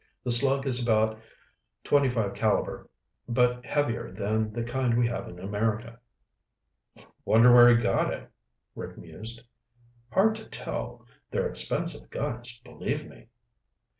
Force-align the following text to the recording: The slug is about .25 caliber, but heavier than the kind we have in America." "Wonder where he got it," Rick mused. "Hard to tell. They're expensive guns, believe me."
The 0.23 0.31
slug 0.31 0.65
is 0.65 0.81
about 0.81 1.19
.25 1.83 2.33
caliber, 2.33 2.89
but 3.29 3.63
heavier 3.63 4.09
than 4.09 4.51
the 4.51 4.63
kind 4.63 4.97
we 4.97 5.07
have 5.07 5.27
in 5.29 5.37
America." 5.37 5.99
"Wonder 7.23 7.53
where 7.53 7.69
he 7.69 7.75
got 7.75 8.11
it," 8.11 8.31
Rick 8.73 8.97
mused. 8.97 9.43
"Hard 10.11 10.33
to 10.37 10.45
tell. 10.49 11.05
They're 11.29 11.47
expensive 11.47 12.09
guns, 12.09 12.59
believe 12.63 13.07
me." 13.07 13.27